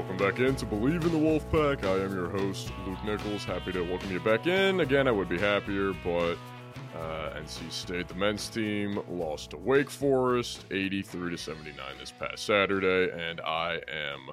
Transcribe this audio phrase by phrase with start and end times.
[0.00, 1.84] Welcome back in to Believe in the Wolfpack.
[1.84, 3.44] I am your host, Luke Nichols.
[3.44, 4.80] Happy to welcome you back in.
[4.80, 6.38] Again, I would be happier, but
[6.96, 12.46] uh, NC State, the men's team, lost to Wake Forest 83 to 79 this past
[12.46, 14.30] Saturday, and I am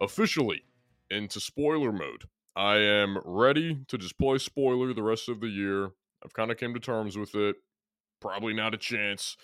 [0.00, 0.64] officially
[1.10, 2.24] into spoiler mode.
[2.56, 5.92] I am ready to just play spoiler the rest of the year.
[6.24, 7.54] I've kind of came to terms with it.
[8.20, 9.36] Probably not a chance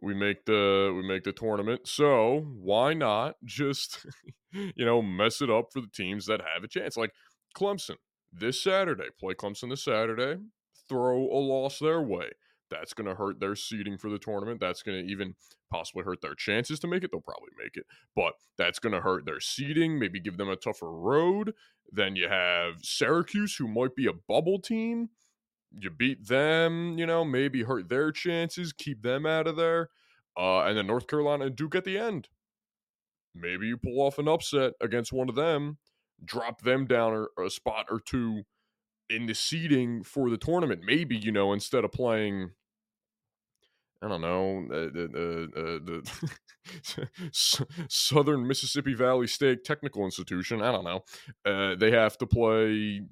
[0.00, 1.86] we make the we make the tournament.
[1.86, 4.06] So why not just
[4.52, 6.96] you know mess it up for the teams that have a chance?
[6.96, 7.12] Like
[7.56, 7.96] Clemson
[8.32, 10.40] this Saturday, play Clemson this Saturday,
[10.88, 12.30] throw a loss their way.
[12.70, 14.58] That's going to hurt their seeding for the tournament.
[14.58, 15.34] That's going to even
[15.70, 17.10] possibly hurt their chances to make it.
[17.10, 17.84] They'll probably make it,
[18.16, 21.52] but that's going to hurt their seeding, maybe give them a tougher road.
[21.90, 25.10] Then you have Syracuse, who might be a bubble team
[25.78, 29.90] you beat them, you know, maybe hurt their chances, keep them out of there.
[30.36, 32.28] Uh, and then North Carolina and Duke at the end.
[33.34, 35.78] Maybe you pull off an upset against one of them,
[36.24, 38.42] drop them down or, a spot or two
[39.08, 40.82] in the seeding for the tournament.
[40.84, 42.50] Maybe, you know, instead of playing,
[44.02, 46.02] I don't know, uh, the, uh,
[46.92, 47.18] the
[47.88, 51.04] Southern Mississippi Valley State Technical Institution, I don't know,
[51.46, 53.02] uh, they have to play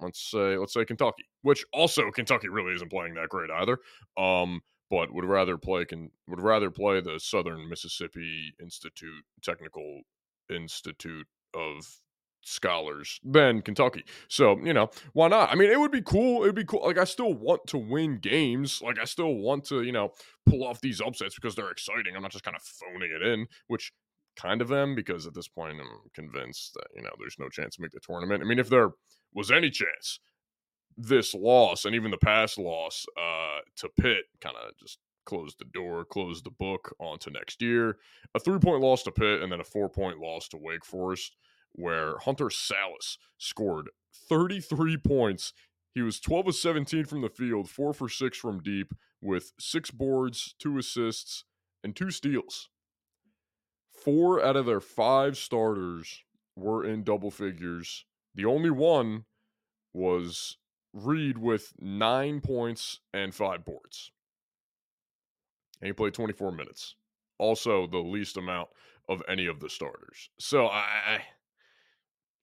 [0.00, 3.78] let's say let's say Kentucky, which also Kentucky really isn't playing that great either.
[4.16, 10.02] Um, but would rather play can would rather play the Southern Mississippi Institute Technical
[10.50, 11.86] Institute of
[12.42, 14.04] scholars than Kentucky.
[14.28, 15.52] So, you know, why not?
[15.52, 16.42] I mean, it would be cool.
[16.42, 16.84] It would be cool.
[16.84, 18.82] Like, I still want to win games.
[18.82, 20.12] Like, I still want to, you know,
[20.46, 22.14] pull off these upsets because they're exciting.
[22.16, 23.92] I'm not just kind of phoning it in, which
[24.36, 27.76] kind of am because at this point I'm convinced that, you know, there's no chance
[27.76, 28.42] to make the tournament.
[28.42, 28.90] I mean, if there
[29.32, 30.20] was any chance,
[30.96, 35.66] this loss and even the past loss uh, to Pitt kind of just closed the
[35.66, 37.98] door, closed the book onto next year.
[38.34, 41.36] A three point loss to Pitt and then a four point loss to Wake Forest,
[41.72, 43.90] where Hunter Sallis scored
[44.28, 45.52] 33 points.
[45.94, 48.92] He was 12 of 17 from the field, four for six from deep,
[49.22, 51.44] with six boards, two assists,
[51.82, 52.68] and two steals.
[54.04, 56.22] Four out of their five starters
[56.54, 58.04] were in double figures.
[58.34, 59.24] The only one
[59.94, 60.58] was
[60.96, 64.12] Reed with nine points and five boards.
[65.80, 66.94] And he played 24 minutes.
[67.38, 68.70] Also, the least amount
[69.08, 70.30] of any of the starters.
[70.38, 71.20] So I,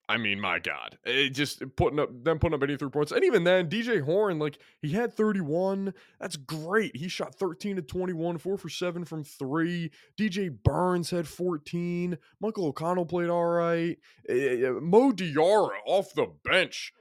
[0.08, 3.44] I mean, my God, it just putting up them putting up 83 points, and even
[3.44, 5.94] then, DJ Horne, like he had 31.
[6.20, 6.94] That's great.
[6.94, 9.90] He shot 13 to 21, four for seven from three.
[10.18, 12.18] DJ Burns had 14.
[12.40, 13.98] Michael O'Connell played all right.
[14.28, 16.92] Uh, Mo Diarra off the bench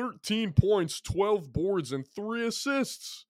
[0.00, 3.26] 13 points, 12 boards, and three assists,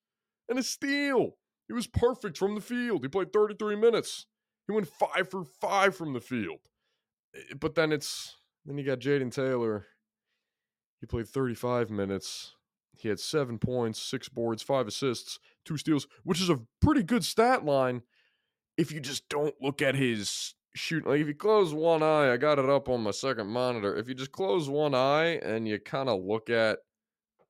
[0.48, 1.36] and a steal.
[1.66, 3.03] He was perfect from the field.
[3.03, 4.26] He played 33 minutes.
[4.66, 6.60] He went five for five from the field.
[7.34, 9.86] Eh, but then it's then you got Jayden Taylor.
[11.00, 12.54] He played 35 minutes.
[12.98, 17.25] He had seven points, six boards, five assists, two steals, which is a pretty good
[17.25, 18.02] stat line
[18.76, 22.36] if you just don't look at his shoot like if you close one eye i
[22.36, 23.97] got it up on my second monitor.
[23.97, 26.78] If you just close one eye and you kind of look at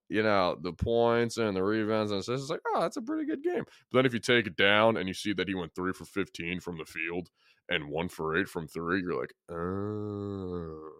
[0.08, 3.26] you know the points and the rebounds and assists it's like oh that's a pretty
[3.26, 3.64] good game.
[3.90, 6.04] But then if you take it down and you see that he went three for
[6.04, 7.28] 15 from the field
[7.68, 10.90] and one for eight from three you're like oh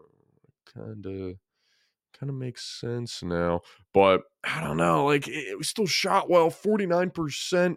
[0.75, 1.37] kind of
[2.19, 3.63] kind of makes sense now.
[3.95, 7.77] But i don't know like it, it still shot well 49%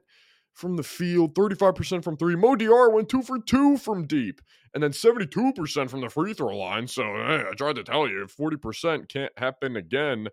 [0.53, 2.35] from the field, 35% from three.
[2.35, 4.41] Mo Diarra went two for two from deep,
[4.73, 6.87] and then 72% from the free throw line.
[6.87, 10.27] So hey, I tried to tell you, 40% can't happen again.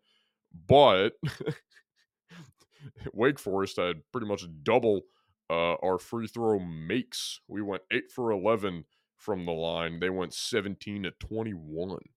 [0.67, 1.15] But
[3.13, 5.03] Wake Forest had pretty much double
[5.49, 7.41] uh, our free throw makes.
[7.49, 8.85] We went eight for 11
[9.17, 10.01] from the line.
[10.01, 11.99] They went 17 to 21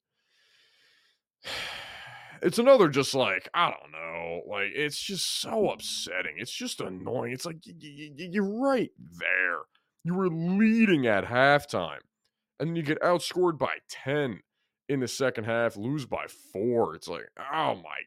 [2.44, 6.36] it's another just like I don't know, like it's just so upsetting.
[6.38, 7.34] It's just annoying.
[7.34, 9.60] It's like y- y- y- you're right there.
[10.04, 12.00] You were leading at halftime,
[12.60, 14.42] and then you get outscored by ten
[14.90, 16.96] in the second half, lose by four.
[16.96, 18.02] It's like, oh my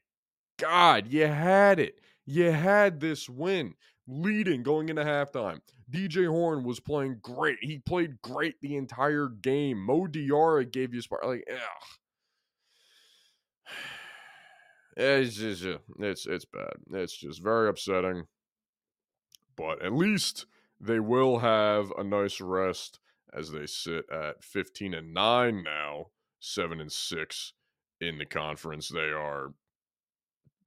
[0.59, 1.99] god, you had it.
[2.27, 3.75] You had this win,
[4.07, 5.61] leading going into halftime.
[5.91, 7.59] DJ Horne was playing great.
[7.63, 9.79] He played great the entire game.
[9.79, 11.25] Mo Diarra gave you a spark.
[11.25, 11.59] Like, ugh
[14.97, 15.65] it's just
[15.99, 16.75] it's it's bad.
[16.93, 18.27] It's just very upsetting.
[19.57, 20.47] But at least
[20.81, 22.99] they will have a nice rest
[23.33, 26.07] as they sit at 15 and 9 now,
[26.41, 27.53] 7 and 6
[28.01, 28.89] in the conference.
[28.89, 29.53] They are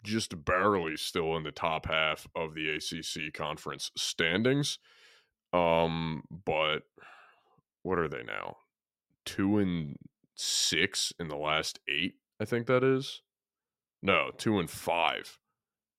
[0.03, 4.79] just barely still in the top half of the ACC conference standings.
[5.53, 6.83] Um but
[7.83, 8.57] what are they now?
[9.25, 9.95] 2 and
[10.39, 12.15] six in the last eight.
[12.39, 13.21] I think that is.
[14.01, 15.37] No, two and five,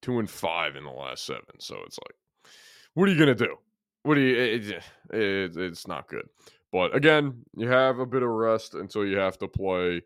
[0.03, 1.59] two and five in the last seven.
[1.59, 2.53] So it's like,
[2.95, 3.57] what are you gonna do?
[4.03, 4.37] What do you?
[4.37, 4.69] It,
[5.13, 6.27] it, it's not good.
[6.73, 10.03] But again, you have a bit of rest until you have to play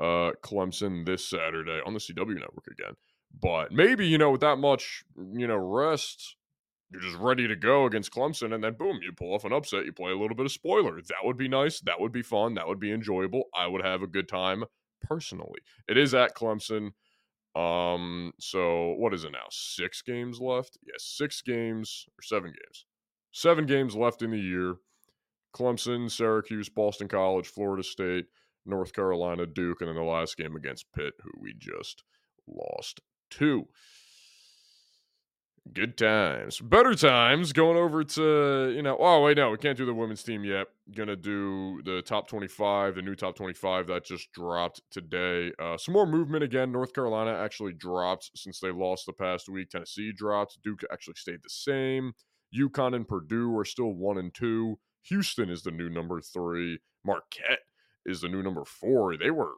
[0.00, 2.94] uh, Clemson this Saturday on the CW network again.
[3.40, 6.36] But maybe you know with that much you know rest,
[6.90, 9.84] you're just ready to go against Clemson, and then boom, you pull off an upset.
[9.84, 11.00] You play a little bit of spoiler.
[11.00, 11.80] That would be nice.
[11.80, 12.54] That would be fun.
[12.54, 13.44] That would be enjoyable.
[13.54, 14.64] I would have a good time
[15.02, 15.60] personally.
[15.88, 16.92] It is at Clemson.
[17.56, 19.46] Um, so what is it now?
[19.50, 20.76] Six games left?
[20.82, 22.84] Yes, six games or seven games.
[23.32, 24.76] Seven games left in the year.
[25.54, 28.26] Clemson, Syracuse, Boston College, Florida State,
[28.66, 32.02] North Carolina, Duke, and then the last game against Pitt, who we just
[32.46, 33.00] lost
[33.30, 33.66] to.
[35.72, 36.60] Good times.
[36.60, 40.22] Better times going over to, you know, oh, wait, no, we can't do the women's
[40.22, 40.68] team yet.
[40.94, 45.52] Gonna do the top 25, the new top 25 that just dropped today.
[45.58, 46.70] Uh, some more movement again.
[46.70, 49.70] North Carolina actually dropped since they lost the past week.
[49.70, 50.58] Tennessee dropped.
[50.62, 52.12] Duke actually stayed the same.
[52.56, 54.78] UConn and Purdue are still one and two.
[55.02, 56.78] Houston is the new number three.
[57.04, 57.60] Marquette
[58.04, 59.16] is the new number four.
[59.16, 59.54] They were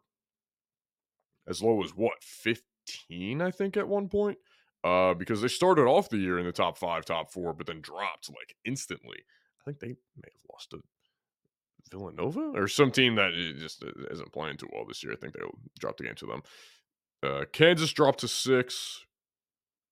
[1.46, 4.38] as low as what, 15, I think, at one point?
[4.84, 7.80] Uh, because they started off the year in the top five, top four, but then
[7.80, 9.18] dropped like instantly.
[9.60, 10.82] I think they may have lost to
[11.90, 15.12] Villanova or some team that just uh, isn't playing too well this year.
[15.12, 15.40] I think they
[15.78, 16.42] dropped the game to them.
[17.22, 19.04] Uh, Kansas dropped to six.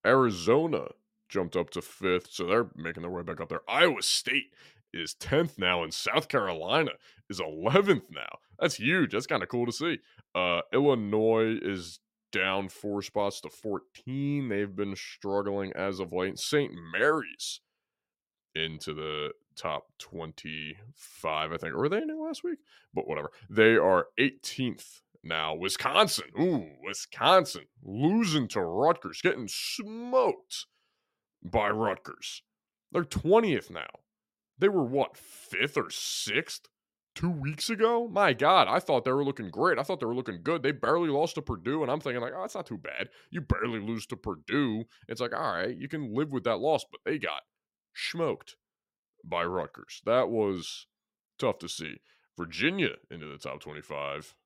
[0.06, 0.88] Arizona
[1.28, 3.62] jumped up to fifth, so they're making their way back up there.
[3.68, 4.52] Iowa State
[4.94, 6.92] is 10th now, and South Carolina
[7.28, 8.38] is 11th now.
[8.58, 9.12] That's huge.
[9.12, 9.98] That's kind of cool to see.
[10.34, 11.98] Uh, Illinois is
[12.36, 14.48] down four spots to 14.
[14.48, 16.38] They've been struggling as of late.
[16.38, 16.72] St.
[16.92, 17.60] Mary's
[18.54, 21.74] into the top 25, I think.
[21.74, 22.58] Or were they in it last week?
[22.94, 23.30] But whatever.
[23.50, 25.54] They are 18th now.
[25.54, 26.26] Wisconsin.
[26.40, 30.66] Ooh, Wisconsin losing to Rutgers, getting smoked
[31.42, 32.42] by Rutgers.
[32.92, 33.86] They're 20th now.
[34.58, 36.62] They were what, fifth or sixth
[37.16, 39.78] two weeks ago, my God, I thought they were looking great.
[39.78, 40.62] I thought they were looking good.
[40.62, 43.08] They barely lost to Purdue, and I'm thinking like, oh, it's not too bad.
[43.30, 44.84] You barely lose to Purdue.
[45.08, 47.42] It's like, all right, you can live with that loss, but they got
[47.94, 48.56] smoked
[49.24, 50.02] by Rutgers.
[50.04, 50.86] That was
[51.38, 51.96] tough to see.
[52.36, 54.36] Virginia into the top 25.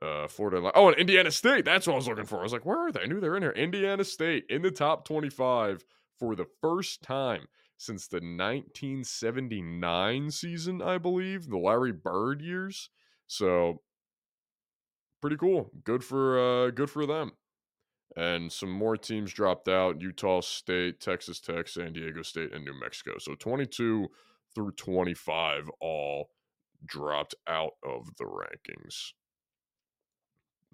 [0.00, 0.72] Uh, Florida.
[0.74, 1.66] Oh, and Indiana State.
[1.66, 2.38] That's what I was looking for.
[2.38, 3.00] I was like, where are they?
[3.00, 3.50] I knew they were in here.
[3.50, 5.84] Indiana State in the top 25
[6.18, 7.48] for the first time
[7.80, 12.90] since the 1979 season, I believe, the Larry Bird years.
[13.26, 13.80] So
[15.22, 15.70] pretty cool.
[15.82, 17.32] Good for uh good for them.
[18.16, 22.78] And some more teams dropped out: Utah State, Texas Tech, San Diego State, and New
[22.78, 23.12] Mexico.
[23.18, 24.08] So 22
[24.54, 26.28] through 25 all
[26.84, 29.12] dropped out of the rankings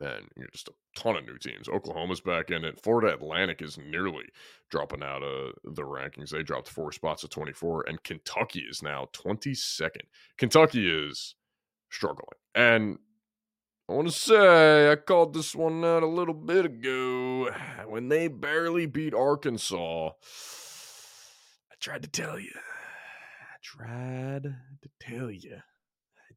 [0.00, 1.68] and you know, just a ton of new teams.
[1.68, 2.80] Oklahoma's back in it.
[2.82, 4.24] Florida Atlantic is nearly
[4.70, 6.30] dropping out of the rankings.
[6.30, 10.02] They dropped four spots to 24, and Kentucky is now 22nd.
[10.36, 11.34] Kentucky is
[11.90, 12.38] struggling.
[12.54, 12.98] And
[13.88, 17.50] I want to say I called this one out a little bit ago
[17.86, 20.08] when they barely beat Arkansas.
[20.08, 22.52] I tried to tell you.
[22.54, 25.58] I tried to tell you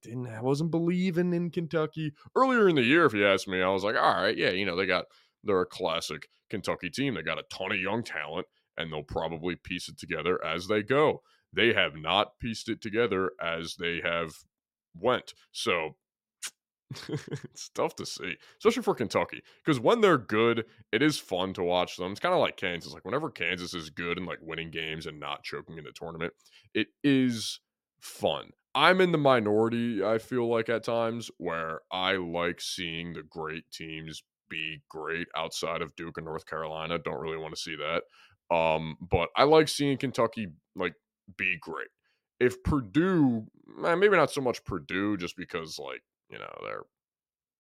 [0.02, 3.06] didn't I wasn't believing in Kentucky earlier in the year.
[3.06, 5.06] If you ask me, I was like, all right, yeah, you know, they got
[5.44, 7.16] they're a classic Kentucky team.
[7.16, 10.84] They got a ton of young talent, and they'll probably piece it together as they
[10.84, 11.22] go.
[11.54, 14.32] They have not pieced it together as they have
[14.96, 15.34] went.
[15.52, 15.96] So
[17.10, 21.64] it's tough to see, especially for Kentucky, because when they're good, it is fun to
[21.64, 22.12] watch them.
[22.12, 22.94] It's kind of like Kansas.
[22.94, 26.34] Like whenever Kansas is good and like winning games and not choking in the tournament,
[26.74, 27.60] it is
[28.00, 28.50] fun.
[28.80, 33.70] I'm in the minority, I feel like at times, where I like seeing the great
[33.74, 36.98] teams be great outside of Duke and North Carolina.
[36.98, 38.56] Don't really want to see that.
[38.56, 40.94] Um, but I like seeing Kentucky like
[41.38, 41.90] be great.
[42.40, 43.48] If Purdue,
[43.86, 46.84] eh, maybe not so much Purdue, just because like, you know, they're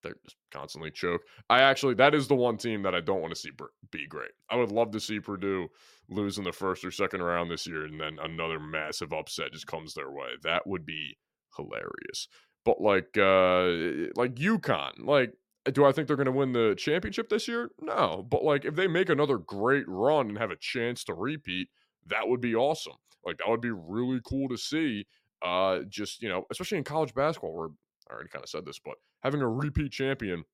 [0.03, 1.21] they just constantly choke.
[1.49, 3.51] I actually that is the one team that I don't want to see
[3.91, 4.31] be great.
[4.49, 5.69] I would love to see Purdue
[6.09, 9.67] lose in the first or second round this year, and then another massive upset just
[9.67, 10.29] comes their way.
[10.43, 11.17] That would be
[11.55, 12.27] hilarious.
[12.65, 15.33] But like uh like UConn, like
[15.71, 17.69] do I think they're going to win the championship this year?
[17.81, 21.69] No, but like if they make another great run and have a chance to repeat,
[22.07, 22.93] that would be awesome.
[23.25, 25.05] Like that would be really cool to see.
[25.41, 27.69] Uh, just you know, especially in college basketball, where
[28.09, 30.45] I already kind of said this, but having a repeat champion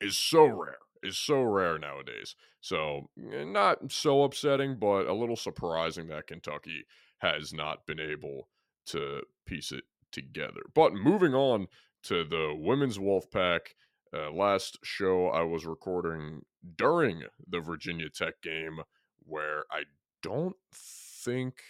[0.00, 0.78] is so rare.
[1.02, 2.36] Is so rare nowadays.
[2.60, 6.84] So eh, not so upsetting, but a little surprising that Kentucky
[7.18, 8.48] has not been able
[8.86, 10.60] to piece it together.
[10.74, 11.68] But moving on
[12.04, 13.60] to the women's Wolfpack.
[14.12, 16.42] Uh, last show I was recording
[16.76, 18.80] during the Virginia Tech game,
[19.24, 19.84] where I
[20.22, 21.62] don't think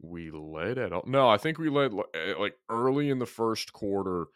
[0.00, 1.04] we led at all.
[1.06, 4.26] No, I think we led eh, like early in the first quarter,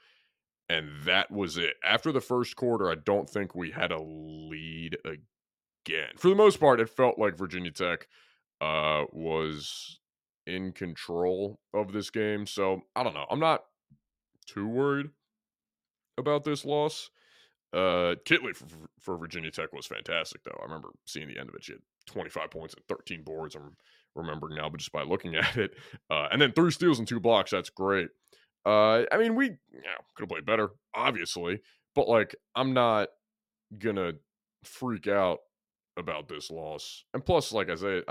[0.68, 1.74] and that was it.
[1.84, 6.10] After the first quarter, I don't think we had a lead again.
[6.16, 8.08] For the most part, it felt like Virginia Tech
[8.60, 9.98] uh, was
[10.46, 12.46] in control of this game.
[12.46, 13.26] So I don't know.
[13.30, 13.64] I'm not
[14.46, 15.10] too worried
[16.18, 17.10] about this loss.
[17.72, 18.66] Uh, Kitley for,
[19.00, 20.58] for Virginia Tech was fantastic, though.
[20.60, 21.64] I remember seeing the end of it.
[21.64, 23.54] She had 25 points and 13 boards.
[23.54, 23.76] I'm
[24.14, 25.72] remembering now, but just by looking at it,
[26.10, 27.50] uh, and then three steals and two blocks.
[27.50, 28.08] That's great.
[28.64, 31.60] Uh, I mean, we you know, could have played better, obviously,
[31.94, 33.08] but like, I'm not
[33.78, 34.12] gonna
[34.64, 35.40] freak out
[35.96, 37.04] about this loss.
[37.12, 38.02] And plus, like Isaiah,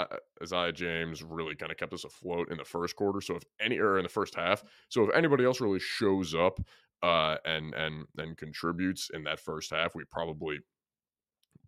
[0.41, 3.22] Aziaha James really kind of kept us afloat in the first quarter.
[3.22, 6.60] So if any or in the first half, so if anybody else really shows up
[7.01, 10.60] uh, and and and contributes in that first half, we probably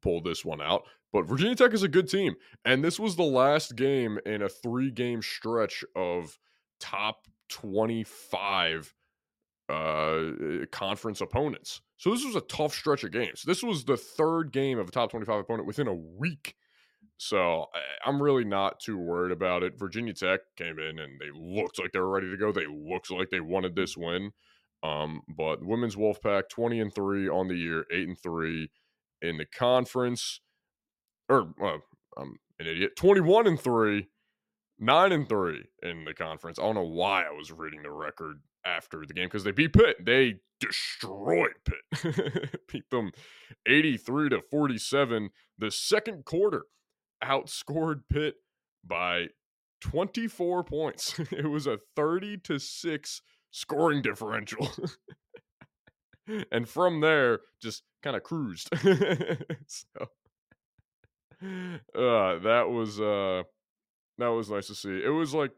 [0.02, 0.84] pull this one out.
[1.14, 4.50] But Virginia Tech is a good team, and this was the last game in a
[4.50, 6.38] three-game stretch of
[6.80, 8.94] top twenty-five
[9.70, 11.82] uh, conference opponents.
[11.98, 13.44] So this was a tough stretch of games.
[13.44, 16.56] This was the third game of a top 25 opponent within a week.
[17.18, 17.68] So
[18.06, 19.80] I'm really not too worried about it.
[19.80, 22.52] Virginia Tech came in and they looked like they were ready to go.
[22.52, 24.32] They looked like they wanted this win.
[24.84, 28.70] Um, but women's Wolfpack 20 and 3 on the year, 8 and 3
[29.22, 30.42] in the conference.
[31.34, 31.82] Or well,
[32.16, 32.96] I'm an idiot.
[32.96, 34.08] 21 and 3,
[34.80, 36.60] 9 and 3 in the conference.
[36.60, 39.74] I don't know why I was reading the record after the game because they beat
[39.74, 40.06] Pitt.
[40.06, 43.12] They destroyed Pitt, beat them
[43.68, 45.30] 83 to 47.
[45.58, 46.66] The second quarter
[47.24, 48.36] outscored Pitt
[48.86, 49.28] by
[49.82, 51.20] 24 points.
[51.32, 54.70] it was a 30 to 6 scoring differential.
[56.52, 58.70] and from there, just kind of cruised.
[59.66, 60.08] so
[61.44, 63.44] uh, that was uh
[64.18, 65.02] that was nice to see.
[65.04, 65.52] It was like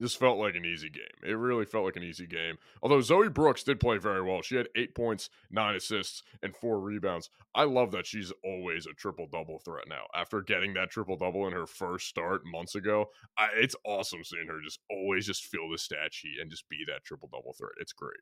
[0.00, 1.02] this felt like an easy game.
[1.22, 2.58] It really felt like an easy game.
[2.82, 4.42] Although Zoe Brooks did play very well.
[4.42, 7.30] She had eight points, nine assists, and four rebounds.
[7.54, 10.04] I love that she's always a triple double threat now.
[10.14, 14.46] After getting that triple double in her first start months ago, I, it's awesome seeing
[14.48, 17.72] her just always just fill the stat sheet and just be that triple double threat.
[17.80, 18.20] It's great.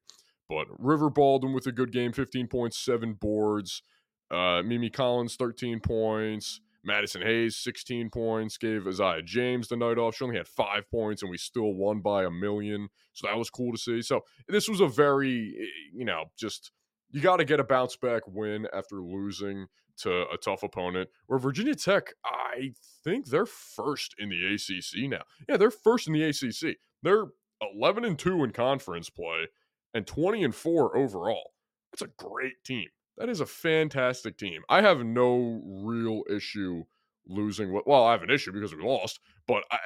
[0.48, 3.82] But River Baldwin with a good game, 15 points, seven boards.
[4.30, 6.60] Uh, Mimi Collins, 13 points.
[6.86, 10.14] Madison Hayes, 16 points, gave Aziaha James the night off.
[10.16, 12.88] She only had five points, and we still won by a million.
[13.12, 14.02] So that was cool to see.
[14.02, 16.70] So this was a very, eh, you know, just
[17.10, 19.66] you got to get a bounce back win after losing
[19.98, 21.08] to a tough opponent.
[21.26, 25.22] Where Virginia Tech, I think they're first in the ACC now.
[25.48, 26.76] Yeah, they're first in the ACC.
[27.02, 27.26] They're
[27.74, 29.48] 11 and 2 in conference play
[29.94, 31.52] and 20 and 4 overall.
[31.92, 32.88] That's a great team.
[33.18, 34.62] That is a fantastic team.
[34.68, 36.84] I have no real issue
[37.26, 37.78] losing.
[37.86, 39.78] Well, I have an issue because we lost, but I, I,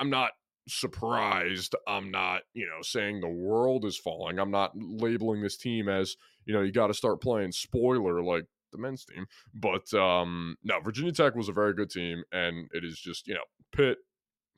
[0.00, 0.30] I'm not
[0.68, 1.74] surprised.
[1.86, 4.38] I'm not, you know, saying the world is falling.
[4.38, 8.44] I'm not labeling this team as, you know, you got to start playing spoiler like
[8.72, 9.26] the men's team.
[9.52, 13.34] But um no, Virginia Tech was a very good team, and it is just, you
[13.34, 13.98] know, Pitt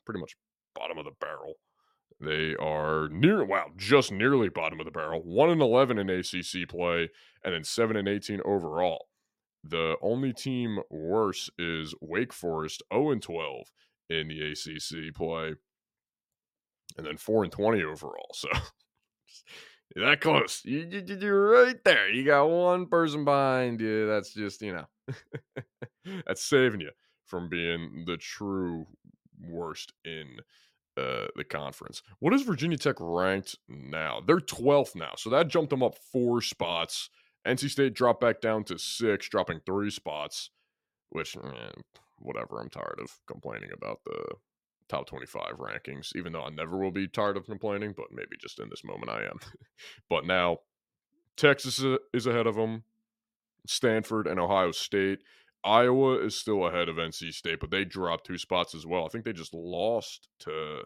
[0.04, 0.36] pretty much
[0.74, 1.54] bottom of the barrel.
[2.22, 5.22] They are near, wow, just nearly bottom of the barrel.
[5.24, 7.10] 1 and 11 in ACC play,
[7.44, 9.08] and then 7 and 18 overall.
[9.64, 13.66] The only team worse is Wake Forest, 0 and 12
[14.08, 15.54] in the ACC play,
[16.96, 18.30] and then 4 and 20 overall.
[18.34, 18.48] So
[19.96, 20.62] that close.
[20.64, 22.08] You, you, you're right there.
[22.08, 24.06] You got one person behind you.
[24.06, 25.14] That's just, you know,
[26.24, 26.90] that's saving you
[27.24, 28.86] from being the true
[29.40, 30.36] worst in
[30.96, 32.02] uh, the conference.
[32.18, 34.20] What is Virginia Tech ranked now?
[34.26, 37.10] They're 12th now, so that jumped them up four spots.
[37.46, 40.50] NC State dropped back down to six, dropping three spots,
[41.10, 41.80] which, eh,
[42.18, 42.60] whatever.
[42.60, 44.36] I'm tired of complaining about the
[44.88, 48.60] top 25 rankings, even though I never will be tired of complaining, but maybe just
[48.60, 49.38] in this moment I am.
[50.08, 50.58] but now,
[51.36, 51.82] Texas
[52.12, 52.84] is ahead of them,
[53.66, 55.20] Stanford and Ohio State.
[55.64, 59.04] Iowa is still ahead of NC State, but they dropped two spots as well.
[59.04, 60.82] I think they just lost to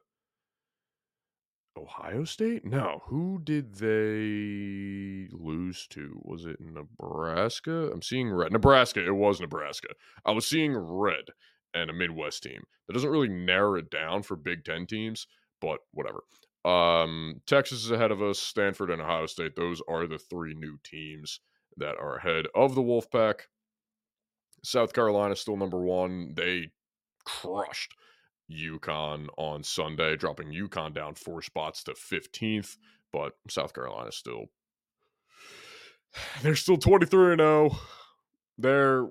[1.76, 2.64] Ohio State?
[2.64, 3.02] No.
[3.06, 6.20] Who did they lose to?
[6.22, 7.90] Was it Nebraska?
[7.92, 8.52] I'm seeing red.
[8.52, 9.04] Nebraska.
[9.04, 9.88] It was Nebraska.
[10.24, 11.24] I was seeing red
[11.74, 12.62] and a Midwest team.
[12.86, 15.26] That doesn't really narrow it down for Big Ten teams,
[15.60, 16.22] but whatever.
[16.64, 18.38] Um, Texas is ahead of us.
[18.38, 19.54] Stanford and Ohio State.
[19.56, 21.40] Those are the three new teams
[21.76, 23.42] that are ahead of the Wolfpack.
[24.66, 26.32] South Carolina still number one.
[26.34, 26.70] They
[27.24, 27.94] crushed
[28.50, 32.76] UConn on Sunday, dropping UConn down four spots to 15th.
[33.12, 34.46] but South Carolina still
[36.42, 37.76] they're still 23 and 0.
[38.58, 39.08] They're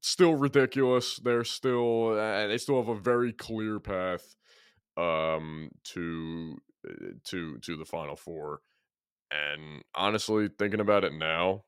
[0.00, 1.18] still ridiculous.
[1.22, 4.36] They're still uh, they still have a very clear path
[4.96, 6.56] um to
[6.88, 8.60] uh, to to the final four.
[9.30, 11.64] And honestly, thinking about it now,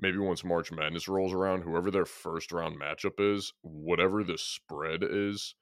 [0.00, 5.02] maybe once March Madness rolls around, whoever their first round matchup is, whatever the spread
[5.02, 5.54] is,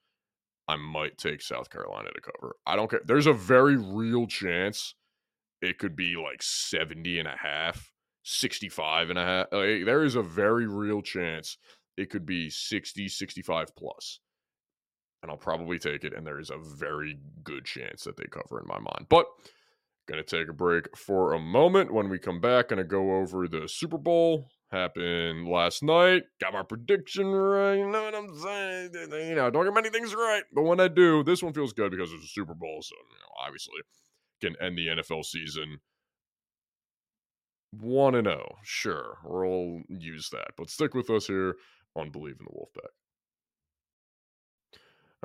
[0.67, 2.55] I might take South Carolina to cover.
[2.65, 3.01] I don't care.
[3.05, 4.95] There's a very real chance
[5.61, 7.91] it could be like 70 and a half,
[8.23, 9.47] 65 and a half.
[9.51, 11.57] Like, there is a very real chance
[11.97, 14.19] it could be 60, 65 plus.
[15.21, 16.13] And I'll probably take it.
[16.13, 19.07] And there is a very good chance that they cover in my mind.
[19.09, 19.27] But
[20.07, 21.91] Gonna take a break for a moment.
[21.91, 24.49] When we come back, gonna go over the Super Bowl.
[24.71, 26.23] Happened last night.
[26.41, 27.75] Got my prediction right.
[27.75, 28.91] You know what I'm saying?
[29.29, 30.43] You know, don't get many things right.
[30.53, 32.81] But when I do, this one feels good because it's a Super Bowl.
[32.81, 33.81] So, you know, obviously,
[34.41, 35.79] can end the NFL season
[37.71, 38.55] 1 and 0.
[38.63, 40.51] Sure, we'll use that.
[40.57, 41.55] But stick with us here
[41.95, 42.91] on Believe in the Wolfpack.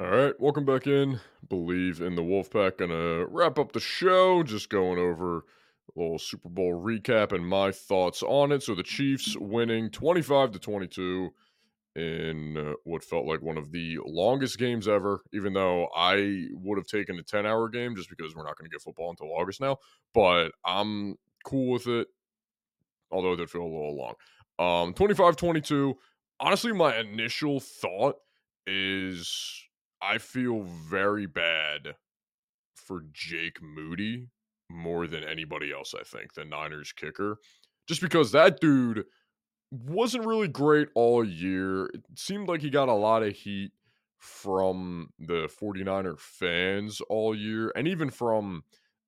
[0.00, 1.20] All right, welcome back in.
[1.50, 2.78] Believe in the Wolfpack.
[2.78, 5.44] Gonna wrap up the show, just going over
[5.94, 8.62] a little Super Bowl recap and my thoughts on it.
[8.62, 11.28] So the Chiefs winning 25 to 22
[11.96, 16.78] in uh, what felt like one of the longest games ever, even though I would
[16.78, 19.36] have taken a 10 hour game just because we're not going to get football until
[19.36, 19.76] August now.
[20.14, 22.08] But I'm cool with it,
[23.10, 24.14] although it did feel a little long.
[24.58, 25.94] Um, 25 22.
[26.40, 28.16] Honestly, my initial thought
[28.66, 29.68] is
[30.02, 31.94] I feel very bad
[32.74, 34.28] for Jake Moody
[34.70, 37.38] more than anybody else, I think, the Niners kicker.
[37.86, 39.04] Just because that dude
[39.70, 41.86] wasn't really great all year.
[41.86, 43.72] It seemed like he got a lot of heat
[44.18, 48.64] from the 49er fans all year and even from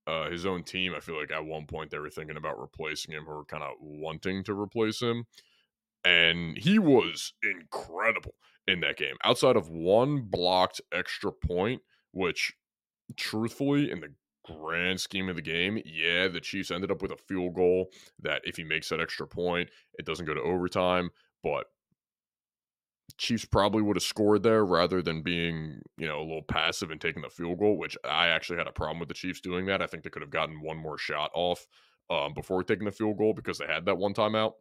[0.06, 0.94] uh, his own team.
[0.96, 3.72] I feel like at one point they were thinking about replacing him or kind of
[3.80, 5.26] wanting to replace him.
[6.04, 8.34] And he was incredible
[8.68, 9.16] in that game.
[9.24, 12.52] Outside of one blocked extra point, which
[13.16, 14.12] truthfully, in the
[14.44, 18.42] grand scheme of the game, yeah, the Chiefs ended up with a field goal that
[18.44, 21.10] if he makes that extra point, it doesn't go to overtime.
[21.42, 21.66] But
[23.18, 27.00] Chiefs probably would have scored there rather than being, you know, a little passive and
[27.00, 29.82] taking the field goal, which I actually had a problem with the Chiefs doing that.
[29.82, 31.66] I think they could have gotten one more shot off
[32.10, 34.52] um, before taking the field goal because they had that one timeout.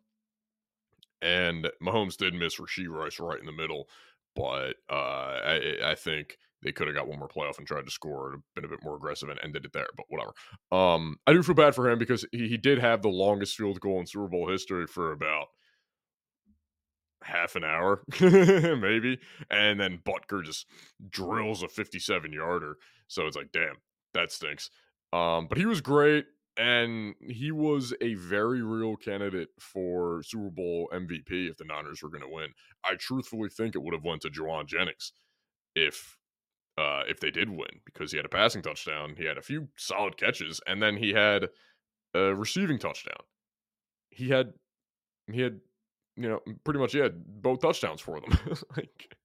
[1.22, 3.88] And Mahomes did miss Rashee Rice right in the middle,
[4.36, 7.92] but uh, I, I think they could have got one more playoff and tried to
[7.92, 9.88] score, been a bit more aggressive and ended it there.
[9.96, 10.34] But whatever.
[10.72, 13.80] Um, I do feel bad for him because he, he did have the longest field
[13.80, 15.48] goal in Super Bowl history for about
[17.24, 20.66] half an hour, maybe, and then Butker just
[21.10, 22.78] drills a 57 yarder.
[23.08, 23.76] So it's like, damn,
[24.14, 24.70] that stinks.
[25.14, 26.26] Um, but he was great
[26.58, 32.10] and he was a very real candidate for Super Bowl MVP if the Niners were
[32.10, 32.50] going to win.
[32.84, 35.14] I truthfully think it would have went to Jauan Jennings
[35.76, 36.18] if
[36.78, 39.68] uh, if they did win because he had a passing touchdown, he had a few
[39.78, 41.50] solid catches, and then he had
[42.14, 43.24] a receiving touchdown.
[44.10, 44.54] He had
[45.32, 45.60] he had
[46.18, 48.38] you know pretty much he had both touchdowns for them.
[48.78, 49.16] like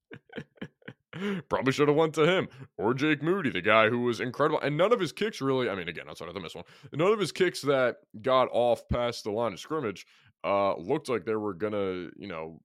[1.49, 4.59] Probably should have went to him or Jake Moody, the guy who was incredible.
[4.61, 7.11] And none of his kicks really, I mean, again, outside of the miss one, none
[7.11, 10.05] of his kicks that got off past the line of scrimmage
[10.43, 12.61] uh, looked like they were gonna, you know,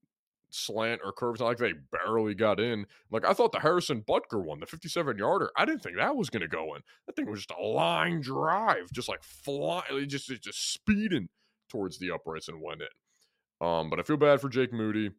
[0.50, 1.34] slant or curve.
[1.34, 2.86] It's not like they barely got in.
[3.10, 6.30] Like I thought the Harrison Butker one, the 57 yarder, I didn't think that was
[6.30, 6.82] gonna go in.
[7.06, 11.28] That thing was just a line drive, just like flying, just just speeding
[11.68, 13.66] towards the uprights and went in.
[13.66, 15.10] Um, but I feel bad for Jake Moody.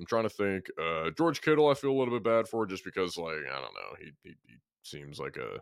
[0.00, 0.66] I'm trying to think.
[0.82, 3.74] Uh, George Kittle, I feel a little bit bad for just because, like, I don't
[3.74, 5.60] know, he, he, he seems like a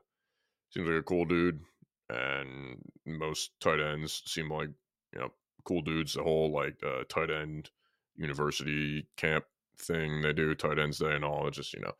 [0.71, 1.61] seems like a cool dude,
[2.09, 4.69] and most tight ends seem like
[5.13, 5.33] you know
[5.65, 6.15] cool dudes.
[6.15, 7.71] The whole like uh, tight end
[8.17, 9.45] university camp
[9.77, 11.49] thing they do, tight ends day and all.
[11.49, 11.93] It just you know,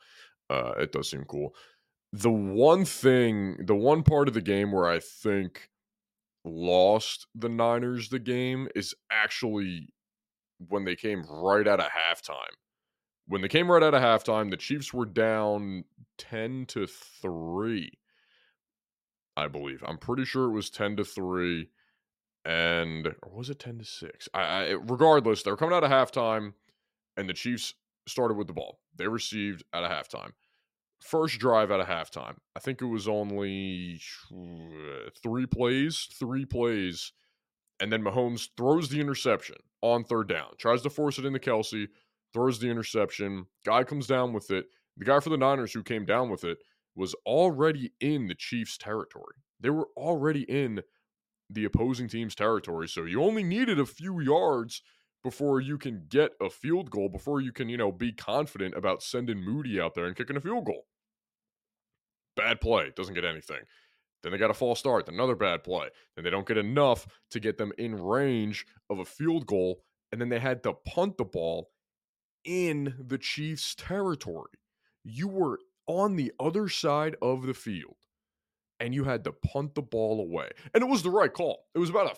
[0.49, 1.57] uh, it does seem cool.
[2.13, 5.71] The one thing, the one part of the game where I think
[6.45, 9.89] lost the Niners the game is actually
[10.67, 12.57] when they came right out of halftime.
[13.27, 15.85] When they came right out of halftime, the Chiefs were down
[16.19, 17.91] 10 to 3.
[19.37, 19.85] I believe.
[19.87, 21.69] I'm pretty sure it was 10 to 3
[22.45, 24.29] and or was it 10 to 6?
[24.35, 26.55] I, I regardless, they were coming out of halftime
[27.17, 27.75] and the Chiefs
[28.07, 28.81] started with the ball.
[28.97, 30.31] They received at a halftime.
[31.01, 32.37] First drive at a halftime.
[32.57, 34.01] I think it was only
[34.33, 37.13] uh, 3 plays, 3 plays
[37.81, 41.89] and then Mahomes throws the interception on third down, tries to force it into Kelce,
[42.33, 43.47] throws the interception.
[43.65, 44.67] Guy comes down with it.
[44.97, 46.59] The guy for the Niners who came down with it
[46.97, 49.37] was already in the Chiefs' territory.
[49.61, 50.83] They were already in
[51.51, 52.89] the opposing team's territory.
[52.89, 54.83] So you only needed a few yards
[55.23, 59.03] before you can get a field goal, before you can, you know, be confident about
[59.03, 60.87] sending Moody out there and kicking a field goal.
[62.37, 63.63] Bad play, doesn't get anything.
[64.23, 65.89] Then they got a false start, another bad play.
[66.15, 69.83] Then they don't get enough to get them in range of a field goal.
[70.11, 71.71] And then they had to punt the ball
[72.45, 74.51] in the Chiefs' territory.
[75.05, 77.97] You were on the other side of the field
[78.81, 80.51] and you had to punt the ball away.
[80.75, 81.67] And it was the right call.
[81.75, 82.17] It was about a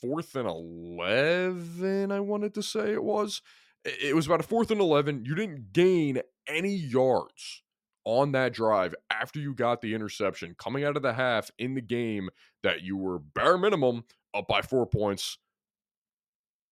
[0.00, 3.42] fourth and 11, I wanted to say it was.
[3.84, 5.24] It was about a fourth and 11.
[5.24, 7.62] You didn't gain any yards
[8.06, 11.82] on that drive after you got the interception coming out of the half in the
[11.82, 12.30] game
[12.62, 15.38] that you were bare minimum up by four points.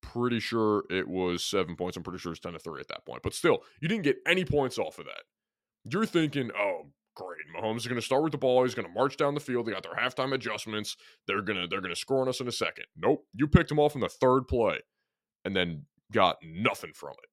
[0.00, 1.96] Pretty sure it was seven points.
[1.96, 3.22] I'm pretty sure it's 10 to 3 at that point.
[3.22, 5.24] But still, you didn't get any points off of that.
[5.90, 7.40] You're thinking, oh, great.
[7.56, 8.62] Mahomes is going to start with the ball.
[8.62, 9.66] He's going to march down the field.
[9.66, 10.96] They got their halftime adjustments.
[11.26, 12.84] They're gonna they're gonna score on us in a second.
[12.96, 13.24] Nope.
[13.34, 14.80] You picked him off in the third play,
[15.44, 17.30] and then got nothing from it.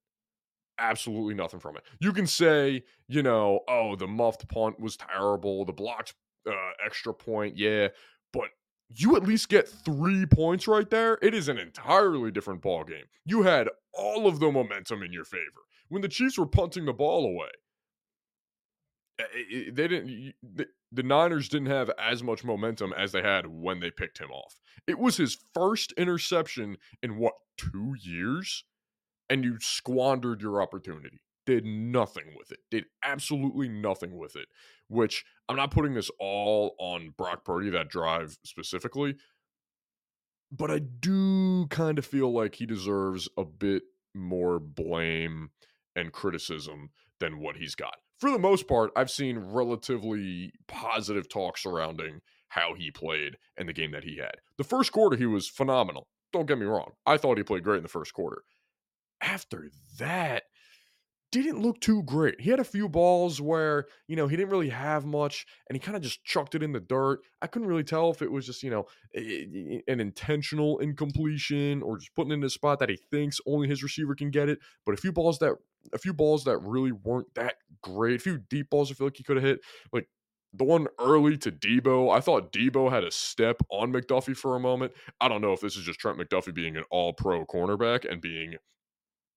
[0.82, 1.84] Absolutely nothing from it.
[2.00, 5.64] You can say, you know, oh, the muffed punt was terrible.
[5.66, 6.16] The blocked
[6.48, 7.90] uh, extra point, yeah,
[8.34, 8.50] but
[8.90, 11.18] you at least get three points right there.
[11.22, 13.06] It is an entirely different ball game.
[13.26, 16.94] You had all of the momentum in your favor when the Chiefs were punting the
[16.94, 17.50] ball away
[19.72, 24.20] they didn't the, Niners didn't have as much momentum as they had when they picked
[24.20, 24.60] him off.
[24.88, 28.66] It was his first interception in what 2 years
[29.32, 31.20] and you squandered your opportunity.
[31.48, 32.60] Did nothing with it.
[32.70, 34.48] Did absolutely nothing with it.
[34.88, 39.16] Which I'm not putting this all on Brock Purdy that drive specifically,
[40.52, 45.50] but I do kind of feel like he deserves a bit more blame
[45.96, 51.58] and criticism than what he's got for the most part, I've seen relatively positive talk
[51.58, 54.36] surrounding how he played and the game that he had.
[54.60, 56.08] The first quarter, he was phenomenal.
[56.32, 56.92] Don't get me wrong.
[57.04, 58.44] I thought he played great in the first quarter.
[59.22, 60.44] After that,
[61.32, 62.42] didn't look too great.
[62.42, 65.80] He had a few balls where, you know, he didn't really have much and he
[65.80, 67.20] kind of just chucked it in the dirt.
[67.42, 72.14] I couldn't really tell if it was just, you know, an intentional incompletion or just
[72.16, 74.60] putting in a spot that he thinks only his receiver can get it.
[74.86, 75.56] But a few balls that
[75.94, 79.18] a few balls that really weren't that great, a few deep balls I feel like
[79.18, 79.62] he could have hit.
[79.94, 80.10] Like
[80.54, 84.60] the one early to Deebo, I thought Deebo had a step on McDuffie for a
[84.60, 84.92] moment.
[85.22, 88.22] I don't know if this is just Trent McDuffie being an all pro cornerback and
[88.22, 88.56] being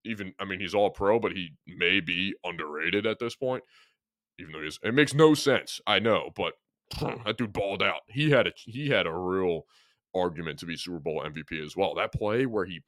[0.04, 3.64] even I mean he's all pro, but he may be underrated at this point.
[4.38, 5.80] Even though he's it makes no sense.
[5.86, 6.54] I know, but
[7.00, 8.02] that dude balled out.
[8.08, 9.62] He had a he had a real
[10.14, 11.94] argument to be Super Bowl MVP as well.
[11.94, 12.80] That play where he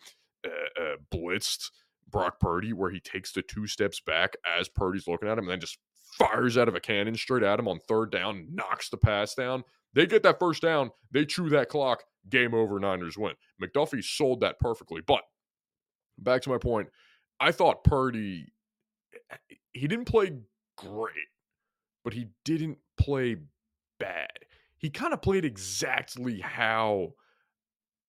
[0.45, 1.71] uh, uh, blitzed
[2.11, 5.51] Brock Purdy, where he takes the two steps back as Purdy's looking at him, and
[5.51, 5.79] then just
[6.19, 9.65] fires out of a cannon straight at him on third down, knocks the pass down.
[9.95, 10.91] They get that first down.
[11.11, 12.05] They chew that clock.
[12.29, 12.79] Game over.
[12.79, 13.35] Niners win.
[13.63, 15.01] McDuffie sold that perfectly.
[15.01, 15.23] But
[16.19, 16.89] back to my point,
[17.41, 18.53] I thought Purdy,
[19.15, 20.33] eh, eh, he didn't play
[20.77, 21.13] great,
[22.05, 23.37] but he didn't play
[23.99, 24.31] bad.
[24.79, 27.15] He kind of played exactly how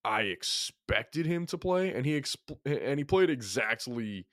[0.03, 4.27] I expected him to play, and he exp- eh, and he played exactly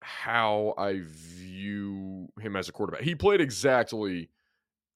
[0.00, 3.02] how I view him as a quarterback.
[3.02, 4.30] He played exactly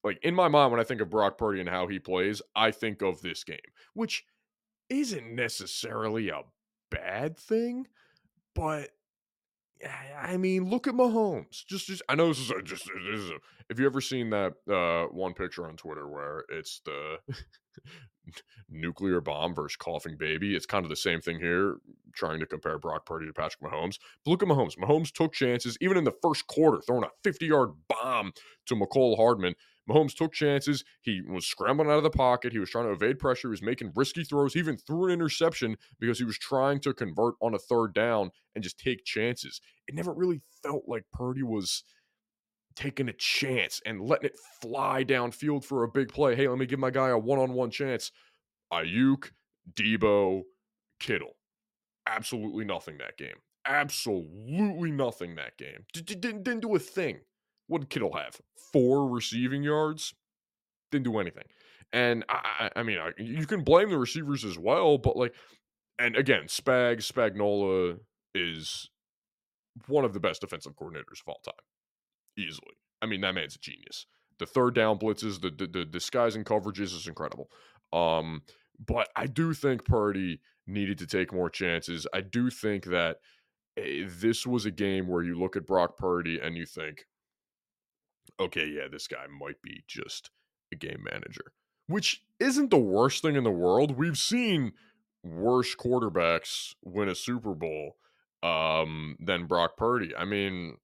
[0.03, 2.71] like in my mind when I think of Brock Purdy and how he plays, I
[2.71, 3.57] think of this game,
[3.93, 4.25] which
[4.89, 6.43] isn't necessarily a
[6.89, 7.87] bad thing,
[8.55, 8.89] but
[10.19, 11.65] I mean, look at Mahomes.
[11.65, 13.37] Just, just I know this is a, just this is a.
[13.69, 17.17] Have you ever seen that uh, one picture on Twitter where it's the
[18.69, 20.55] nuclear bomb versus coughing baby?
[20.55, 21.77] It's kind of the same thing here,
[22.13, 23.97] trying to compare Brock Purdy to Patrick Mahomes.
[24.23, 24.77] But look at Mahomes.
[24.77, 28.33] Mahomes took chances, even in the first quarter, throwing a 50 yard bomb
[28.67, 29.55] to Mecole Hardman.
[29.89, 30.83] Mahomes took chances.
[31.01, 32.51] He was scrambling out of the pocket.
[32.51, 33.47] He was trying to evade pressure.
[33.47, 34.53] He was making risky throws.
[34.53, 38.31] He even threw an interception because he was trying to convert on a third down
[38.53, 39.61] and just take chances.
[39.87, 41.83] It never really felt like Purdy was
[42.75, 46.35] taking a chance and letting it fly downfield for a big play.
[46.35, 48.11] Hey, let me give my guy a one on one chance.
[48.71, 49.31] Aiyuk,
[49.73, 50.43] Deebo,
[50.99, 51.37] Kittle.
[52.05, 53.37] Absolutely nothing that game.
[53.65, 55.85] Absolutely nothing that game.
[55.93, 57.19] Didn't, didn't do a thing.
[57.67, 58.39] What did Kittle have?
[58.71, 60.13] Four receiving yards.
[60.91, 61.43] Didn't do anything.
[61.93, 65.33] And I, I mean, I, you can blame the receivers as well, but like,
[65.99, 67.99] and again, Spag Spagnuolo
[68.35, 68.89] is
[69.87, 71.53] one of the best defensive coordinators of all time,
[72.37, 72.75] easily.
[73.01, 74.05] I mean, that man's a genius.
[74.39, 77.49] The third down blitzes, the the, the disguising coverages is incredible.
[77.93, 78.41] Um,
[78.85, 82.05] but I do think Purdy needed to take more chances.
[82.13, 83.17] I do think that
[83.77, 87.05] eh, this was a game where you look at Brock Purdy and you think,
[88.39, 90.31] okay, yeah, this guy might be just
[90.71, 91.53] a game manager.
[91.87, 93.97] which isn't the worst thing in the world.
[93.97, 94.73] We've seen
[95.23, 97.95] worse quarterbacks win a Super Bowl
[98.43, 100.15] um, than Brock Purdy.
[100.15, 100.77] I mean,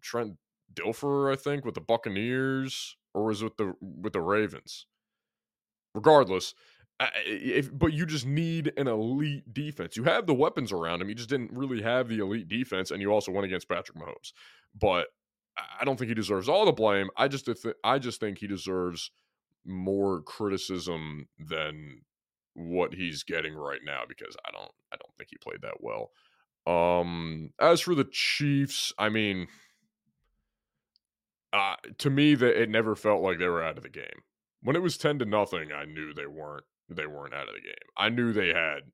[0.00, 0.36] Trent
[0.74, 4.86] Dilfer, I think, with the Buccaneers, or was it with the with the Ravens?
[5.94, 6.54] Regardless,
[7.26, 9.96] if but you just need an elite defense.
[9.96, 11.08] You have the weapons around him.
[11.08, 14.32] You just didn't really have the elite defense, and you also went against Patrick Mahomes.
[14.78, 15.08] But
[15.80, 17.08] I don't think he deserves all the blame.
[17.16, 19.10] I just th- I just think he deserves
[19.64, 22.02] more criticism than
[22.54, 26.10] what he's getting right now because I don't I don't think he played that well.
[26.66, 29.48] Um as for the Chiefs, I mean
[31.52, 34.22] uh to me that it never felt like they were out of the game.
[34.62, 37.60] When it was 10 to nothing, I knew they weren't they weren't out of the
[37.60, 37.74] game.
[37.96, 38.90] I knew they had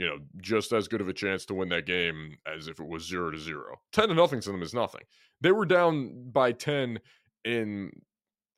[0.00, 2.88] you know, just as good of a chance to win that game as if it
[2.88, 3.76] was 0 to 0.
[3.92, 5.02] 10 to nothing to them is nothing.
[5.42, 7.00] They were down by 10
[7.44, 7.92] in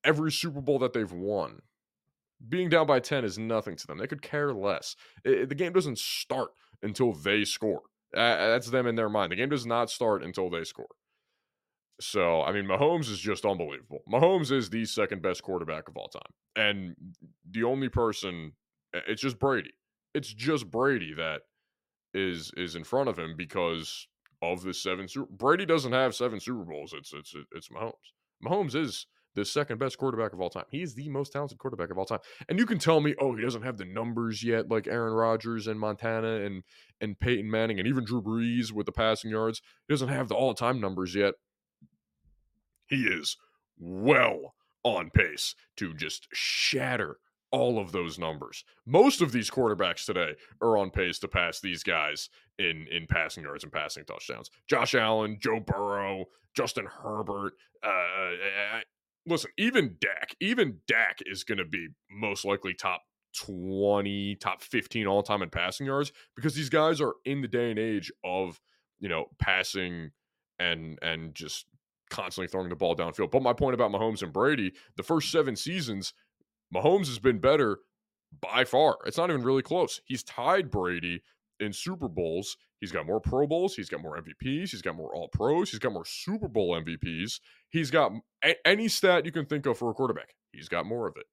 [0.04, 1.62] every Super Bowl that they've won
[2.48, 3.98] being down by 10 is nothing to them.
[3.98, 4.96] They could care less.
[5.24, 6.50] It, the game doesn't start
[6.82, 7.82] until they score.
[8.16, 9.32] Uh, that's them in their mind.
[9.32, 10.88] The game does not start until they score.
[12.00, 14.00] So, I mean, Mahomes is just unbelievable.
[14.10, 16.22] Mahomes is the second best quarterback of all time.
[16.56, 16.96] And
[17.48, 18.52] the only person,
[18.92, 19.72] it's just Brady.
[20.14, 21.42] It's just Brady that
[22.14, 24.06] is is in front of him because
[24.42, 26.92] of the seven Super Brady doesn't have seven Super Bowls.
[26.96, 27.92] It's it's it's Mahomes.
[28.44, 30.64] Mahomes is the second best quarterback of all time.
[30.70, 32.18] He is the most talented quarterback of all time.
[32.48, 35.66] And you can tell me, oh, he doesn't have the numbers yet, like Aaron Rodgers
[35.66, 36.62] and Montana and
[37.00, 39.62] and Peyton Manning and even Drew Brees with the passing yards.
[39.88, 41.34] He doesn't have the all-time numbers yet.
[42.86, 43.36] He is
[43.78, 47.16] well on pace to just shatter
[47.52, 48.64] all of those numbers.
[48.86, 53.44] Most of these quarterbacks today are on pace to pass these guys in in passing
[53.44, 54.50] yards and passing touchdowns.
[54.68, 56.24] Josh Allen, Joe Burrow,
[56.56, 58.80] Justin Herbert, uh,
[59.26, 63.02] listen, even Dak, even Dak is going to be most likely top
[63.36, 67.70] 20, top 15 all time in passing yards because these guys are in the day
[67.70, 68.60] and age of,
[69.00, 70.10] you know, passing
[70.58, 71.66] and and just
[72.10, 73.30] constantly throwing the ball downfield.
[73.30, 76.12] But my point about Mahomes and Brady, the first seven seasons,
[76.74, 77.78] Mahomes has been better
[78.40, 78.98] by far.
[79.06, 80.00] It's not even really close.
[80.04, 81.22] He's tied Brady
[81.60, 82.56] in Super Bowls.
[82.80, 83.76] He's got more Pro Bowls.
[83.76, 84.70] He's got more MVPs.
[84.70, 85.70] He's got more All Pros.
[85.70, 87.40] He's got more Super Bowl MVPs.
[87.70, 88.12] He's got
[88.44, 90.34] a- any stat you can think of for a quarterback.
[90.52, 91.26] He's got more of it.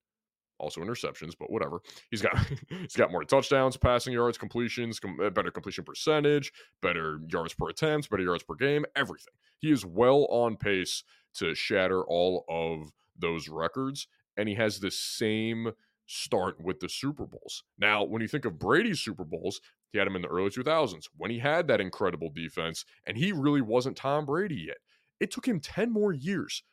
[0.59, 1.79] Also interceptions, but whatever.
[2.11, 2.37] He's got
[2.69, 7.69] he's got more touchdowns, passing yards, completions, com- uh, better completion percentage, better yards per
[7.69, 9.33] attempt, better yards per game, everything.
[9.59, 11.03] He is well on pace
[11.35, 14.07] to shatter all of those records,
[14.39, 15.73] and he has the same
[16.05, 17.63] start with the Super Bowls.
[17.77, 19.59] Now, when you think of Brady's Super Bowls,
[19.91, 23.33] he had him in the early 2000s when he had that incredible defense, and he
[23.33, 24.77] really wasn't Tom Brady yet.
[25.19, 26.63] It took him 10 more years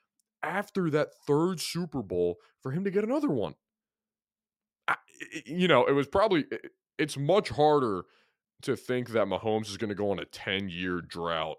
[0.45, 3.55] after that third Super Bowl for him to get another one.
[4.87, 4.95] I,
[5.45, 6.45] you know, it was probably,
[6.99, 8.05] it's much harder
[8.63, 11.57] to think that Mahomes is going to go on a 10 year drought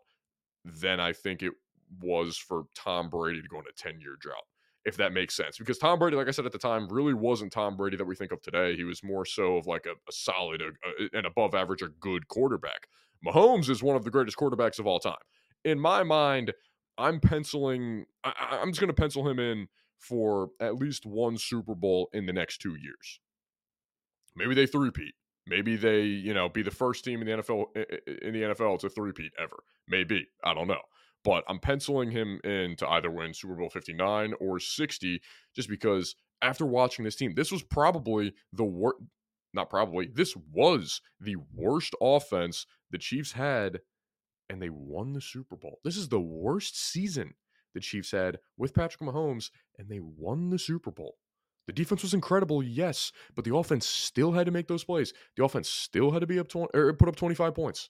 [0.63, 1.53] than I think it
[2.01, 4.45] was for Tom Brady to go on a 10 year drought
[4.87, 5.57] if that makes sense.
[5.57, 8.15] Because Tom Brady, like I said at the time, really wasn't Tom Brady that we
[8.15, 8.73] think of today.
[8.73, 11.89] He was more so of like a, a solid, a, a, an above average, a
[11.89, 12.87] good quarterback.
[13.23, 15.17] Mahomes is one of the greatest quarterbacks of all time.
[15.65, 16.53] In my mind,
[16.97, 19.67] I'm penciling, I, I'm just going to pencil him in
[19.99, 23.19] for at least one Super Bowl in the next two years.
[24.37, 25.15] Maybe they three-peat.
[25.47, 27.65] Maybe they, you know, be the first team in the NFL
[28.21, 29.57] in the NFL to three-peat ever.
[29.89, 30.81] Maybe I don't know
[31.27, 35.21] but I'm penciling him in to either win Super Bowl 59 or 60
[35.53, 38.99] just because after watching this team, this was probably the worst,
[39.53, 43.81] not probably, this was the worst offense the Chiefs had,
[44.49, 45.79] and they won the Super Bowl.
[45.83, 47.33] This is the worst season
[47.73, 51.17] the Chiefs had with Patrick Mahomes, and they won the Super Bowl.
[51.65, 55.11] The defense was incredible, yes, but the offense still had to make those plays.
[55.35, 57.89] The offense still had to be up 20, or er, put up 25 points.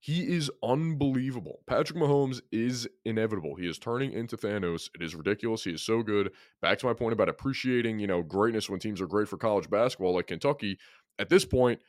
[0.00, 1.60] He is unbelievable.
[1.66, 3.56] Patrick Mahomes is inevitable.
[3.56, 4.88] He is turning into Thanos.
[4.94, 5.64] It is ridiculous.
[5.64, 6.30] He is so good.
[6.62, 9.68] Back to my point about appreciating, you know, greatness when teams are great for college
[9.68, 10.78] basketball like Kentucky.
[11.18, 11.80] At this point,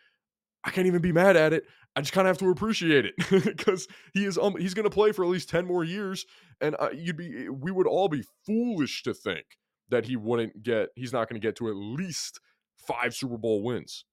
[0.64, 1.66] I can't even be mad at it.
[1.96, 3.14] I just kind of have to appreciate it
[3.46, 6.26] because he is um, he's going to play for at least 10 more years
[6.62, 9.46] and uh, you'd be we would all be foolish to think
[9.90, 12.40] that he wouldn't get he's not going to get to at least
[12.78, 14.06] 5 Super Bowl wins.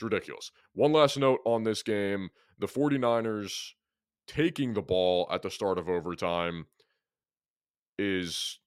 [0.00, 0.50] It's ridiculous.
[0.72, 3.72] One last note on this game the 49ers
[4.26, 6.64] taking the ball at the start of overtime
[7.98, 8.58] is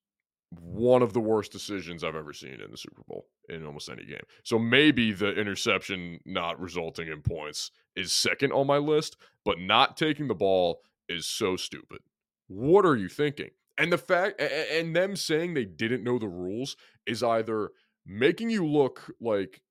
[0.52, 4.06] one of the worst decisions I've ever seen in the Super Bowl in almost any
[4.06, 4.22] game.
[4.44, 9.98] So maybe the interception not resulting in points is second on my list, but not
[9.98, 12.00] taking the ball is so stupid.
[12.48, 13.50] What are you thinking?
[13.80, 16.76] And the fact, and them saying they didn't know the rules
[17.08, 17.72] is either
[18.06, 19.64] making you look like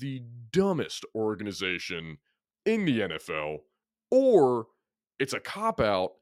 [0.00, 0.22] the
[0.52, 2.18] dumbest organization
[2.64, 3.58] in the NFL,
[4.10, 4.66] or
[5.18, 6.12] it's a cop out,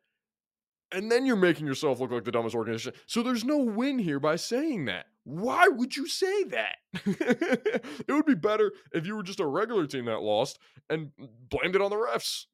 [0.92, 2.92] and then you're making yourself look like the dumbest organization.
[3.07, 5.07] So there's no win here by saying that.
[5.24, 6.76] Why would you say that?
[6.94, 11.74] it would be better if you were just a regular team that lost and blamed
[11.74, 12.44] it on the refs.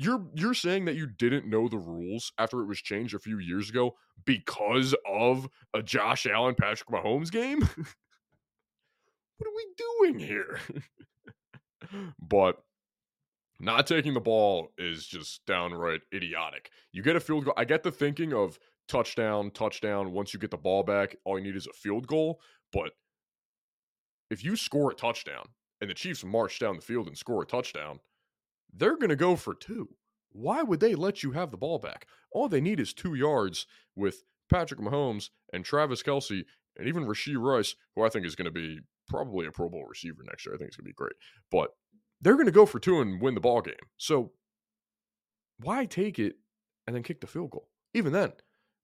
[0.00, 3.38] You're you're saying that you didn't know the rules after it was changed a few
[3.38, 7.68] years ago because of a Josh Allen Patrick Mahomes game?
[9.38, 10.60] what are we doing here?
[12.20, 12.62] but
[13.60, 16.70] not taking the ball is just downright idiotic.
[16.92, 17.54] You get a field goal.
[17.56, 20.12] I get the thinking of touchdown, touchdown.
[20.12, 22.40] Once you get the ball back, all you need is a field goal.
[22.72, 22.92] But
[24.30, 25.46] if you score a touchdown
[25.80, 28.00] and the Chiefs march down the field and score a touchdown,
[28.72, 29.88] they're going to go for two.
[30.30, 32.06] Why would they let you have the ball back?
[32.30, 36.44] All they need is two yards with Patrick Mahomes and Travis Kelce
[36.76, 39.84] and even Rashee Rice, who I think is going to be probably a Pro Bowl
[39.88, 40.54] receiver next year.
[40.54, 41.14] I think it's going to be great.
[41.50, 41.70] But
[42.20, 43.74] they're going to go for two and win the ball game.
[43.96, 44.32] So
[45.60, 46.36] why take it
[46.86, 47.68] and then kick the field goal?
[47.94, 48.32] Even then,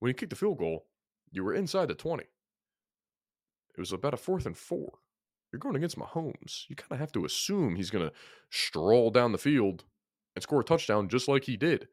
[0.01, 0.87] when you kicked the field goal,
[1.31, 2.23] you were inside the 20.
[2.23, 4.99] It was about a fourth and four.
[5.53, 6.65] You're going against Mahomes.
[6.69, 8.15] You kind of have to assume he's going to
[8.51, 9.85] stroll down the field
[10.35, 11.89] and score a touchdown just like he did.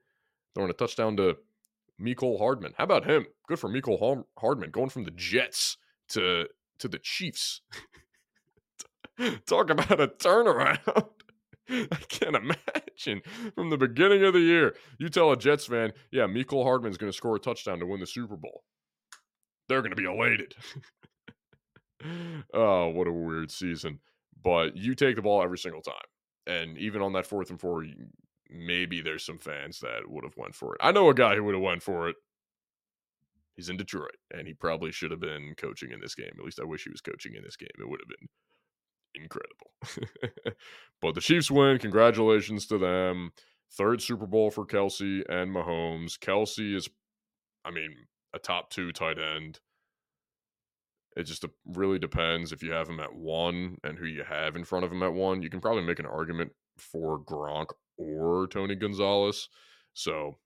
[0.54, 1.38] Throwing a touchdown to
[2.02, 2.74] Mecole Hardman.
[2.78, 3.26] How about him?
[3.48, 5.78] Good for Mecole Hardman going from the Jets
[6.10, 6.48] to
[6.80, 7.62] to the Chiefs.
[9.46, 11.08] Talk about a turnaround.
[11.70, 13.22] I can't imagine
[13.56, 14.76] from the beginning of the year.
[15.00, 18.00] You tell a Jets fan, yeah, Mecole Hardman's going to score a touchdown to win
[18.00, 18.64] the Super Bowl.
[19.70, 20.54] They're going to be elated.
[22.54, 24.00] oh, what a weird season.
[24.44, 25.96] But you take the ball every single time.
[26.48, 27.86] And even on that fourth and four,
[28.50, 30.82] maybe there's some fans that would have went for it.
[30.84, 32.16] I know a guy who would have went for it.
[33.56, 36.32] He's in Detroit, and he probably should have been coaching in this game.
[36.38, 37.70] At least I wish he was coaching in this game.
[37.78, 38.28] It would have been
[39.16, 39.72] incredible.
[41.02, 41.78] but the Chiefs win.
[41.78, 43.32] Congratulations to them.
[43.74, 46.18] Third Super Bowl for Kelce and Mahomes.
[46.20, 46.90] Kelce is,
[47.64, 47.96] I mean,
[48.34, 49.60] a top two tight end.
[51.16, 54.64] It just really depends if you have him at one and who you have in
[54.64, 55.42] front of him at one.
[55.42, 59.50] You can probably make an argument for Gronk or Tony Gonzalez.
[59.94, 60.38] So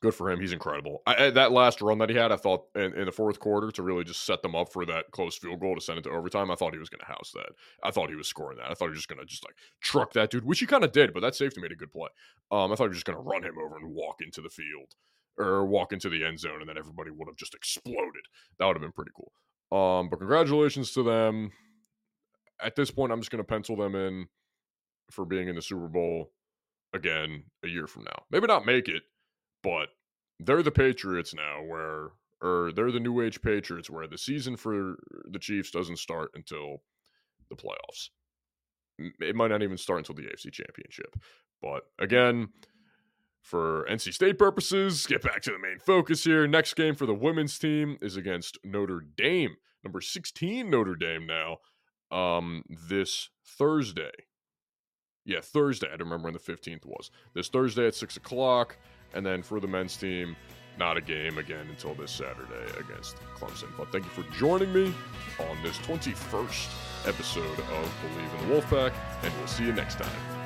[0.00, 0.40] good for him.
[0.40, 1.02] He's incredible.
[1.06, 3.82] I, that last run that he had, I thought in, in, the fourth quarter to
[3.82, 6.50] really just set them up for that close field goal to send it to overtime.
[6.50, 7.50] I thought he was going to house that.
[7.82, 8.70] I thought he was scoring that.
[8.70, 10.84] I thought he was just going to just like truck that dude, which he kind
[10.84, 12.08] of did, but that safety made a good play.
[12.50, 14.48] Um, I thought he was just going to run him over and walk into the
[14.48, 14.94] field
[15.38, 18.22] or walk into the end zone, and then everybody would have just exploded.
[18.58, 19.32] That would have been pretty cool.
[19.70, 21.50] Um, but congratulations to them.
[22.60, 24.26] At this point, I'm just going to pencil them in
[25.10, 26.32] for being in the Super Bowl
[26.92, 28.24] again a year from now.
[28.30, 29.02] Maybe not make it,
[29.62, 29.88] but
[30.40, 34.96] they're the Patriots now, where or they're the new age Patriots, where the season for
[35.28, 36.82] the Chiefs doesn't start until
[37.50, 38.10] the playoffs.
[39.20, 41.16] It might not even start until the AFC Championship.
[41.60, 42.50] But again,
[43.42, 46.46] for NC State purposes, get back to the main focus here.
[46.46, 51.58] Next game for the women's team is against Notre Dame, number 16 Notre Dame now,
[52.16, 54.10] um, this Thursday.
[55.24, 55.88] Yeah, Thursday.
[55.88, 57.10] I don't remember when the 15th was.
[57.34, 58.78] This Thursday at 6 o'clock.
[59.14, 60.36] And then for the men's team,
[60.78, 63.68] not a game again until this Saturday against Clemson.
[63.76, 64.94] But thank you for joining me
[65.40, 68.92] on this 21st episode of Believe in the Wolfpack,
[69.22, 70.37] and we'll see you next time.